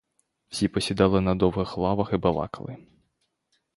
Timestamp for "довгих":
1.35-1.77